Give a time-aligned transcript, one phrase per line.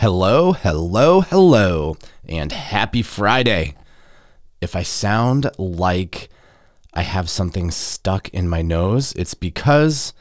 [0.00, 1.96] Hello, hello, hello,
[2.28, 3.74] and happy Friday.
[4.60, 6.28] If I sound like
[6.94, 10.14] I have something stuck in my nose, it's because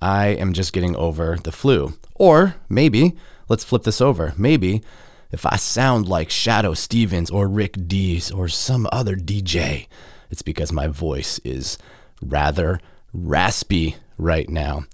[0.00, 1.94] I am just getting over the flu.
[2.14, 3.16] Or maybe,
[3.48, 4.34] let's flip this over.
[4.38, 4.84] Maybe
[5.32, 9.88] if I sound like Shadoe Stevens or Rick Dees or some other DJ,
[10.30, 11.76] it's because my voice is
[12.22, 12.78] rather
[13.12, 14.84] raspy right now.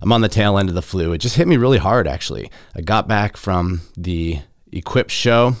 [0.00, 1.12] I'm on the tail end of the flu.
[1.12, 2.50] It just hit me really hard, actually.
[2.74, 4.40] I got back from the
[4.72, 5.56] Equip show,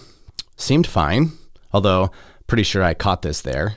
[0.56, 1.32] seemed fine,
[1.72, 2.10] although
[2.46, 3.76] pretty sure I caught this there.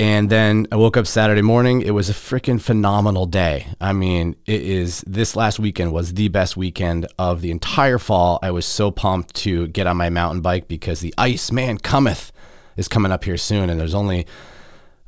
[0.00, 1.82] And then I woke up Saturday morning.
[1.82, 3.66] It was a freaking phenomenal day.
[3.80, 8.38] I mean, it is this last weekend was the best weekend of the entire fall.
[8.40, 12.30] I was so pumped to get on my mountain bike because the Iceman Cometh
[12.76, 13.70] is coming up here soon.
[13.70, 14.24] And there's only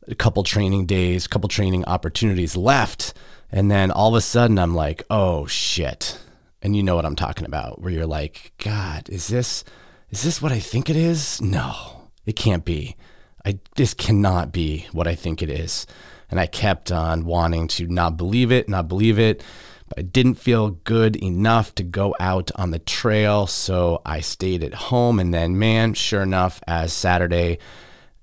[0.08, 3.14] a couple training days, a couple training opportunities left.
[3.52, 6.18] And then all of a sudden, I'm like, oh shit.
[6.62, 9.64] And you know what I'm talking about, where you're like, God, is this
[10.10, 11.40] is this what I think it is?
[11.40, 12.96] No, it can't be.
[13.44, 15.86] I this cannot be what I think it is.
[16.30, 19.42] And I kept on wanting to not believe it, not believe it,
[19.88, 24.62] but I didn't feel good enough to go out on the trail, so I stayed
[24.62, 25.18] at home.
[25.18, 27.58] And then, man, sure enough, as Saturday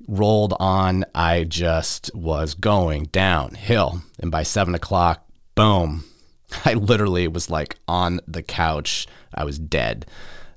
[0.08, 4.02] rolled on, I just was going downhill.
[4.20, 6.04] And by seven o'clock, boom,
[6.66, 9.08] I literally was like on the couch.
[9.34, 10.06] I was dead.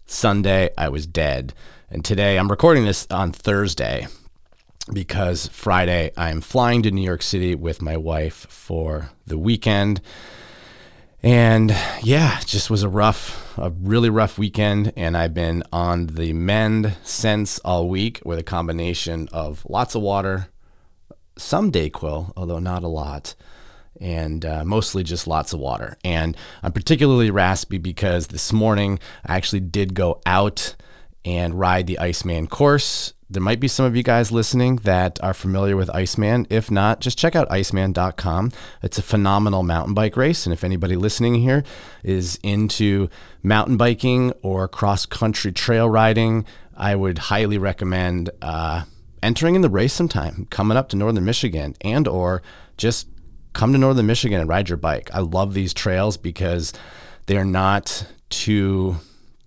[0.06, 1.54] Sunday, I was dead.
[1.90, 4.06] And today, I'm recording this on Thursday
[4.92, 10.00] because Friday, I'm flying to New York City with my wife for the weekend.
[11.22, 14.92] And yeah, just was a rough, a really rough weekend.
[14.96, 20.02] And I've been on the mend since all week with a combination of lots of
[20.02, 20.48] water,
[21.36, 23.34] some Dayquil, although not a lot,
[24.00, 25.98] and uh, mostly just lots of water.
[26.04, 30.74] And I'm particularly raspy because this morning I actually did go out
[31.22, 35.32] and ride the Iceman course there might be some of you guys listening that are
[35.32, 36.48] familiar with Iceman.
[36.50, 38.50] If not, just check out iceman.com.
[38.82, 40.46] It's a phenomenal mountain bike race.
[40.46, 41.62] And if anybody listening here
[42.02, 43.08] is into
[43.44, 46.44] mountain biking or cross country trail riding,
[46.76, 48.82] I would highly recommend uh,
[49.22, 52.42] entering in the race sometime, coming up to Northern Michigan, and or
[52.76, 53.06] just
[53.52, 55.08] come to Northern Michigan and ride your bike.
[55.14, 56.72] I love these trails because
[57.26, 58.96] they're not too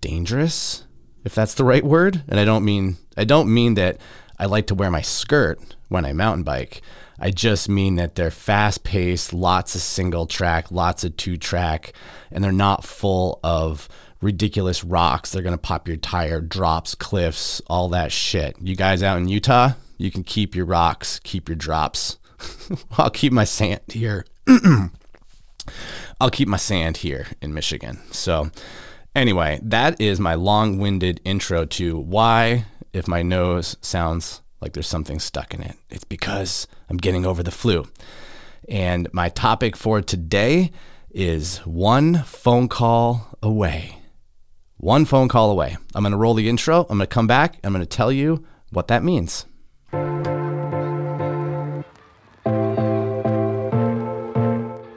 [0.00, 0.84] dangerous
[1.24, 2.22] if that's the right word.
[2.28, 3.98] And I don't mean I don't mean that
[4.38, 6.82] I like to wear my skirt when I mountain bike.
[7.18, 11.92] I just mean that they're fast paced, lots of single track, lots of two track,
[12.30, 13.88] and they're not full of
[14.20, 15.30] ridiculous rocks.
[15.30, 18.56] They're going to pop your tire, drops, cliffs, all that shit.
[18.60, 22.18] You guys out in Utah, you can keep your rocks, keep your drops.
[22.98, 24.26] I'll keep my sand here.
[26.20, 28.00] I'll keep my sand here in Michigan.
[28.10, 28.50] So,
[29.14, 34.88] Anyway, that is my long winded intro to why, if my nose sounds like there's
[34.88, 37.86] something stuck in it, it's because I'm getting over the flu.
[38.68, 40.72] And my topic for today
[41.10, 43.98] is one phone call away.
[44.78, 45.76] One phone call away.
[45.94, 46.80] I'm going to roll the intro.
[46.80, 47.58] I'm going to come back.
[47.62, 49.46] I'm going to tell you what that means.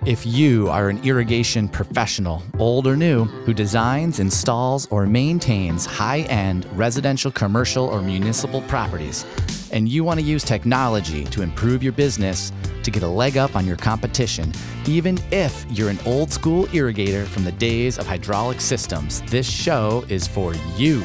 [0.08, 6.22] If you are an irrigation professional, old or new, who designs, installs, or maintains high
[6.30, 9.26] end residential, commercial, or municipal properties,
[9.74, 12.54] and you want to use technology to improve your business
[12.84, 14.54] to get a leg up on your competition,
[14.86, 20.06] even if you're an old school irrigator from the days of hydraulic systems, this show
[20.08, 21.02] is for you.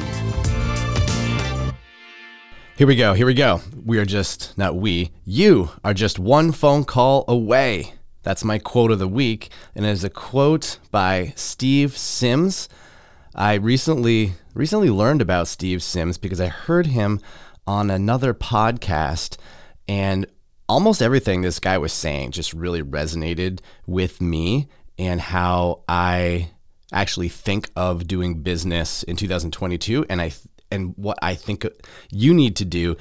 [2.77, 3.13] Here we go.
[3.13, 3.59] Here we go.
[3.83, 8.91] We are just, not we, you are just one phone call away that's my quote
[8.91, 9.49] of the week.
[9.75, 12.69] And it is a quote by Steve Sims.
[13.35, 17.19] I recently recently learned about Steve Sims because I heard him
[17.65, 19.37] on another podcast
[19.87, 20.25] and
[20.69, 24.67] almost everything this guy was saying just really resonated with me
[24.97, 26.51] and how I
[26.91, 30.31] actually think of doing business in 2022 and I
[30.71, 31.65] and what I think
[32.11, 32.95] you need to do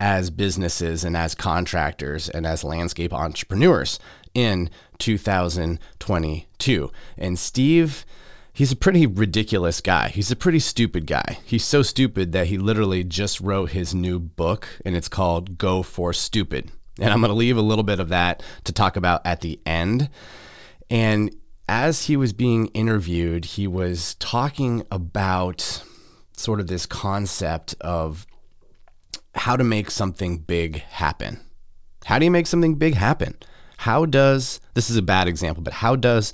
[0.00, 3.98] as businesses and as contractors and as landscape entrepreneurs
[4.38, 6.92] in 2022.
[7.16, 8.06] And Steve,
[8.52, 10.10] he's a pretty ridiculous guy.
[10.10, 11.40] He's a pretty stupid guy.
[11.44, 15.82] He's so stupid that he literally just wrote his new book and it's called Go
[15.82, 16.70] for Stupid.
[17.00, 19.60] And I'm going to leave a little bit of that to talk about at the
[19.66, 20.08] end.
[20.88, 21.34] And
[21.68, 25.82] as he was being interviewed, he was talking about
[26.32, 28.24] sort of this concept of
[29.34, 31.40] how to make something big happen.
[32.04, 33.36] How do you make something big happen?
[33.78, 36.32] How does, this is a bad example, but how does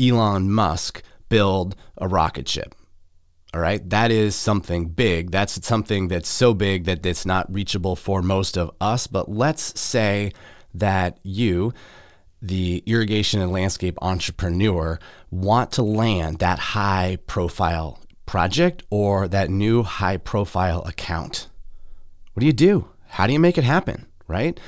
[0.00, 2.74] Elon Musk build a rocket ship?
[3.54, 3.88] All right.
[3.88, 5.30] That is something big.
[5.30, 9.06] That's something that's so big that it's not reachable for most of us.
[9.06, 10.32] But let's say
[10.74, 11.72] that you,
[12.42, 14.98] the irrigation and landscape entrepreneur,
[15.30, 21.48] want to land that high profile project or that new high profile account.
[22.34, 22.90] What do you do?
[23.08, 24.06] How do you make it happen?
[24.28, 24.60] Right.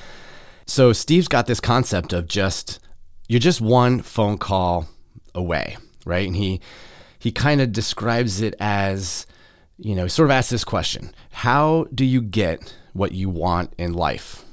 [0.69, 2.79] So Steve's got this concept of just,
[3.26, 4.87] you're just one phone call
[5.35, 5.79] away.
[6.05, 6.26] Right.
[6.26, 6.61] And he,
[7.19, 9.26] he kind of describes it as,
[9.79, 13.94] you know, sort of asks this question How do you get what you want in
[13.94, 14.44] life?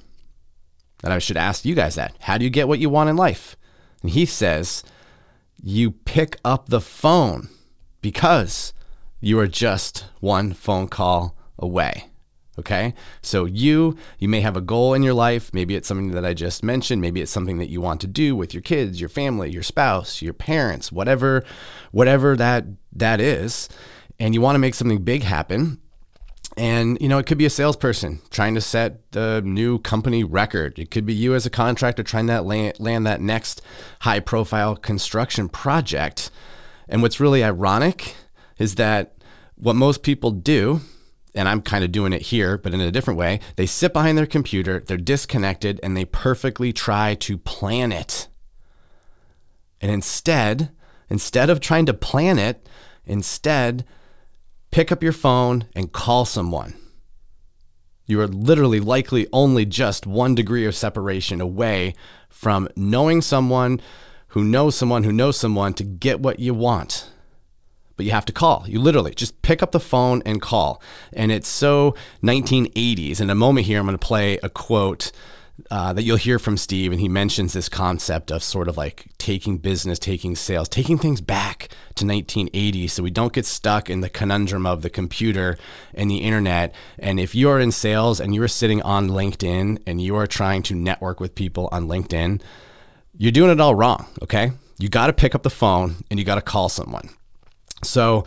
[1.04, 2.16] And I should ask you guys that.
[2.22, 3.58] How do you get what you want in life?
[4.02, 4.84] And he says,
[5.62, 7.50] You pick up the phone
[8.02, 8.74] because
[9.20, 12.06] you are just one phone call away.
[12.58, 12.94] Okay.
[13.22, 15.54] So you, you may have a goal in your life.
[15.54, 17.02] Maybe it's something that I just mentioned.
[17.02, 20.22] Maybe it's something that you want to do with your kids, your family, your spouse,
[20.22, 21.44] your parents, whatever,
[21.92, 23.68] whatever that, that is.
[24.20, 25.82] And you want to make something big happen.
[26.58, 30.80] And, you know, it could be a salesperson trying to set the new company record.
[30.80, 33.62] It could be you as a contractor trying to land, land that next
[34.02, 36.32] high profile construction project.
[36.88, 38.16] And what's really ironic
[38.58, 39.16] is that
[39.56, 40.80] what most people do
[41.36, 43.40] and I'm kind of doing it here, but in a different way.
[43.58, 48.28] They sit behind their computer, they're disconnected, and they perfectly try to plan it.
[49.82, 50.72] And instead,
[51.10, 52.68] instead of trying to plan it,
[53.06, 53.86] instead,
[54.72, 56.74] pick up your phone and call someone.
[58.08, 61.96] You are literally likely only just one degree of separation away
[62.30, 63.82] from knowing someone
[64.30, 67.10] who knows someone who knows someone to get what you want
[67.96, 68.66] but you have to call.
[68.68, 70.82] You literally just pick up the phone and call.
[71.14, 73.22] And it's so 1980s.
[73.22, 75.12] In a moment here, I'm going to play a quote
[75.72, 79.06] uh, that you'll hear from Steve, and he mentions this concept of sort of like
[79.18, 84.02] taking business, taking sales, taking things back to 1980 so we don't get stuck in
[84.02, 85.58] the conundrum of the computer
[85.94, 86.76] and the internet.
[87.00, 90.28] And if you are in sales and you are sitting on LinkedIn and you are
[90.28, 92.42] trying to network with people on LinkedIn,
[93.18, 94.52] you're doing it all wrong, okay?
[94.78, 97.10] You got to pick up the phone and you got to call someone.
[97.88, 98.26] So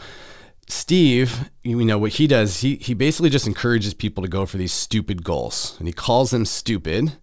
[0.68, 4.56] Steve, you know what he does, he he basically just encourages people to go for
[4.58, 5.76] these stupid goals.
[5.78, 7.16] And he calls them stupid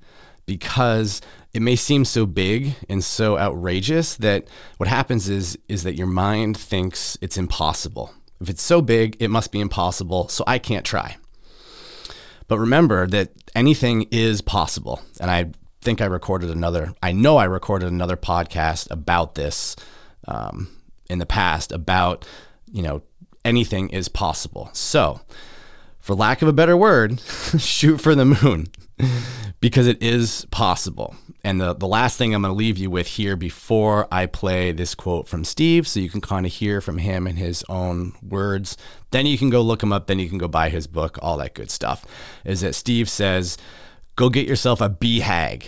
[0.45, 1.21] because
[1.53, 4.47] it may seem so big and so outrageous that
[4.77, 8.13] what happens is is that your mind thinks it's impossible.
[8.41, 11.17] If it's so big, it must be impossible, so I can't try.
[12.47, 15.01] But remember that anything is possible.
[15.19, 15.51] And I
[15.81, 19.75] think I recorded another, I know I recorded another podcast about this
[20.27, 20.69] um,
[21.09, 22.25] in the past about,
[22.71, 23.01] you know,
[23.43, 24.69] anything is possible.
[24.73, 25.21] So,
[25.99, 27.19] for lack of a better word,
[27.57, 28.67] shoot for the moon
[29.59, 31.15] because it is possible.
[31.43, 34.71] And the, the last thing I'm going to leave you with here before I play
[34.71, 38.13] this quote from Steve, so you can kind of hear from him in his own
[38.21, 38.77] words.
[39.11, 40.07] Then you can go look him up.
[40.07, 42.05] Then you can go buy his book, all that good stuff.
[42.43, 43.57] Is that Steve says,
[44.15, 45.65] go get yourself a BHAG.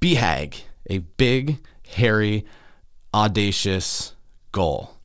[0.00, 2.44] BHAG, a big, hairy,
[3.14, 4.14] audacious
[4.52, 4.96] goal.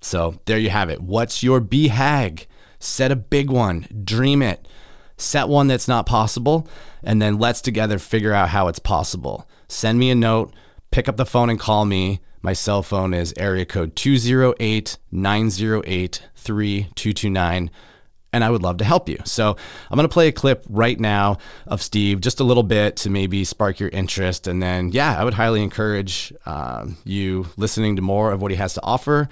[0.00, 1.00] So there you have it.
[1.00, 2.46] What's your BHAG?
[2.78, 4.66] Set a big one, dream it.
[5.16, 6.68] Set one that's not possible,
[7.02, 9.48] and then let's together figure out how it's possible.
[9.66, 10.54] Send me a note,
[10.92, 12.20] pick up the phone and call me.
[12.40, 17.70] My cell phone is area code 208 908 3229
[18.32, 19.18] and I would love to help you.
[19.24, 19.56] So
[19.90, 23.10] I'm going to play a clip right now of Steve, just a little bit to
[23.10, 24.46] maybe spark your interest.
[24.46, 28.56] And then, yeah, I would highly encourage um, you listening to more of what he
[28.56, 29.28] has to offer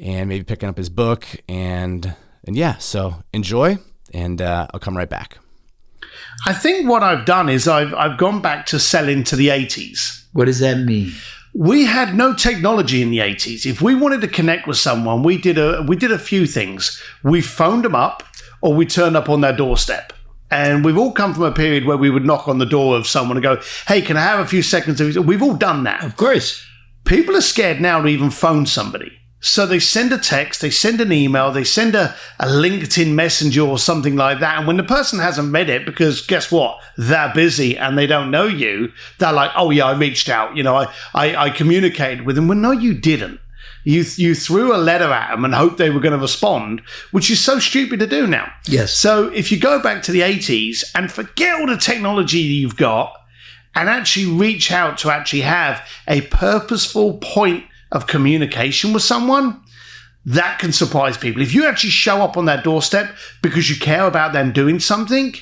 [0.00, 1.26] and maybe picking up his book.
[1.48, 2.14] And,
[2.46, 3.78] and yeah, so enjoy,
[4.14, 5.38] and uh, I'll come right back.
[6.46, 10.24] I think what I've done is I've, I've gone back to selling to the 80s.
[10.32, 11.12] What does that mean?
[11.60, 15.36] We had no technology in the 80s if we wanted to connect with someone we
[15.36, 18.22] did a we did a few things we phoned them up
[18.60, 20.12] or we turned up on their doorstep.
[20.50, 23.06] And we've all come from a period where we would knock on the door of
[23.06, 25.00] someone and go, Hey, can I have a few seconds?
[25.00, 26.02] Of We've all done that.
[26.02, 26.64] Of course.
[27.04, 29.12] People are scared now to even phone somebody.
[29.40, 33.62] So they send a text, they send an email, they send a, a LinkedIn messenger
[33.62, 34.58] or something like that.
[34.58, 36.80] And when the person hasn't read it, because guess what?
[36.96, 40.56] They're busy and they don't know you, they're like, oh, yeah, I reached out.
[40.56, 42.48] You know, I, I, I communicated with them.
[42.48, 43.40] Well, no, you didn't.
[43.84, 47.30] You you threw a letter at them and hoped they were going to respond, which
[47.30, 48.52] is so stupid to do now.
[48.66, 48.92] Yes.
[48.92, 53.14] So if you go back to the 80s and forget all the technology you've got
[53.74, 59.60] and actually reach out to actually have a purposeful point of communication with someone,
[60.24, 61.40] that can surprise people.
[61.40, 65.34] If you actually show up on their doorstep because you care about them doing something,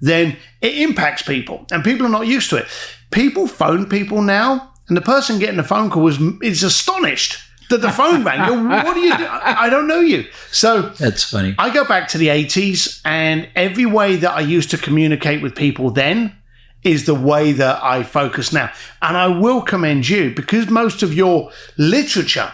[0.00, 2.66] then it impacts people and people are not used to it.
[3.10, 7.38] People phone people now and the person getting the phone call is, is astonished
[7.72, 8.68] that the phone rang.
[8.68, 9.26] What do you do?
[9.28, 10.26] I don't know you.
[10.50, 11.54] So That's funny.
[11.58, 15.54] I go back to the 80s, and every way that I used to communicate with
[15.54, 16.36] people then
[16.82, 18.72] is the way that I focus now.
[19.00, 22.52] And I will commend you because most of your literature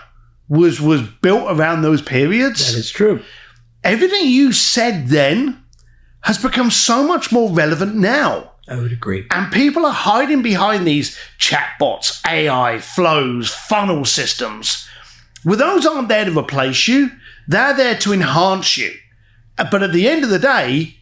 [0.48, 2.72] was was built around those periods.
[2.72, 3.22] That is true.
[3.84, 5.62] Everything you said then
[6.22, 8.52] has become so much more relevant now.
[8.68, 9.26] I would agree.
[9.30, 14.86] And people are hiding behind these chatbots, AI, flows, funnel systems.
[15.44, 17.10] Well, those aren't there to replace you,
[17.46, 18.92] they're there to enhance you.
[19.56, 20.97] But at the end of the day,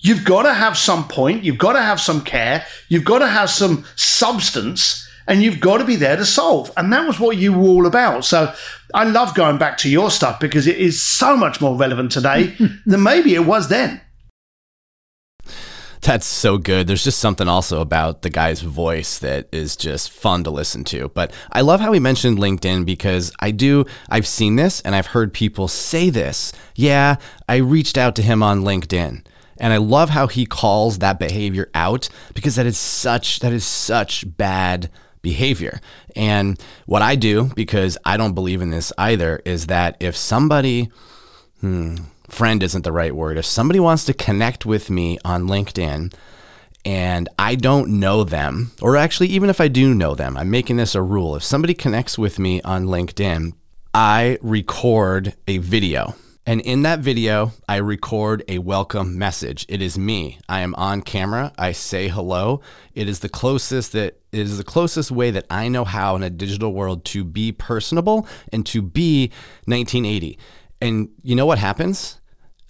[0.00, 3.28] you've got to have some point, you've got to have some care, you've got to
[3.28, 6.72] have some substance, and you've got to be there to solve.
[6.76, 8.24] And that was what you were all about.
[8.24, 8.52] So
[8.92, 12.56] I love going back to your stuff because it is so much more relevant today
[12.86, 14.00] than maybe it was then.
[16.02, 16.86] That's so good.
[16.86, 21.10] There's just something also about the guy's voice that is just fun to listen to.
[21.10, 25.08] But I love how he mentioned LinkedIn because I do, I've seen this and I've
[25.08, 26.52] heard people say this.
[26.74, 27.16] Yeah,
[27.48, 29.24] I reached out to him on LinkedIn.
[29.60, 33.64] And I love how he calls that behavior out because that is such, that is
[33.64, 34.90] such bad
[35.22, 35.80] behavior.
[36.16, 40.90] And what I do, because I don't believe in this either, is that if somebody,
[41.60, 41.96] hmm,
[42.28, 43.38] friend isn't the right word.
[43.38, 46.12] If somebody wants to connect with me on LinkedIn
[46.84, 50.78] and I don't know them, or actually, even if I do know them, I'm making
[50.78, 51.36] this a rule.
[51.36, 53.52] If somebody connects with me on LinkedIn,
[53.92, 56.14] I record a video.
[56.50, 59.64] And in that video, I record a welcome message.
[59.68, 60.40] It is me.
[60.48, 61.52] I am on camera.
[61.56, 62.60] I say hello.
[62.92, 66.24] It is the closest that it is the closest way that I know how in
[66.24, 69.30] a digital world to be personable and to be
[69.66, 70.40] 1980.
[70.80, 72.20] And you know what happens?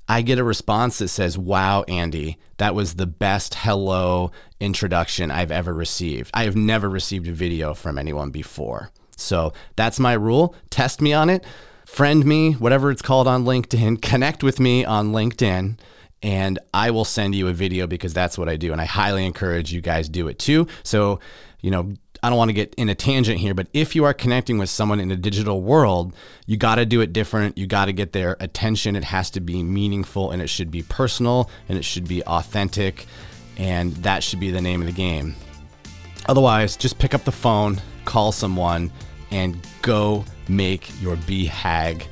[0.07, 5.51] I get a response that says, Wow, Andy, that was the best hello introduction I've
[5.51, 6.33] ever received.
[6.35, 8.91] I have never received a video from anyone before.
[9.17, 10.55] So that's my rule.
[10.69, 11.47] Test me on it,
[11.91, 15.79] friend me, whatever it's called on LinkedIn, connect with me on LinkedIn,
[16.23, 18.73] and I will send you a video because that's what I do.
[18.73, 20.67] And I highly encourage you guys do it too.
[20.83, 21.19] So,
[21.61, 24.13] you know, I don't want to get in a tangent here, but if you are
[24.13, 26.15] connecting with someone in a digital world,
[26.47, 27.57] you got to do it different.
[27.57, 28.95] You got to get their attention.
[28.95, 33.07] It has to be meaningful and it should be personal and it should be authentic.
[33.57, 35.35] And that should be the name of the game.
[36.29, 38.93] Otherwise, just pick up the phone, call someone,
[39.31, 42.03] and go make your BHAG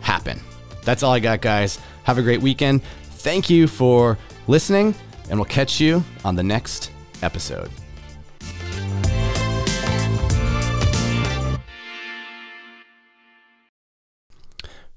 [0.00, 0.40] happen.
[0.84, 1.78] That's all I got, guys.
[2.04, 2.82] Have a great weekend.
[2.82, 4.16] Thank you for
[4.46, 4.94] listening,
[5.28, 6.90] and we'll catch you on the next
[7.22, 7.70] episode.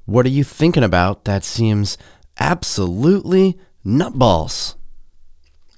[0.06, 1.98] What are you thinking about that seems
[2.40, 4.76] absolutely nutballs?